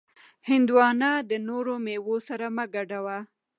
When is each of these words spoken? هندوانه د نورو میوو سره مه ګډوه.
هندوانه 0.49 1.11
د 1.29 1.31
نورو 1.47 1.73
میوو 1.85 2.15
سره 2.27 2.45
مه 2.55 2.65
ګډوه. 2.73 3.17